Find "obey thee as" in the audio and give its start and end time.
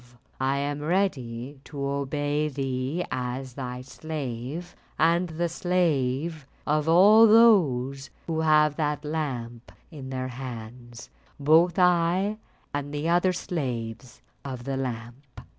1.79-3.53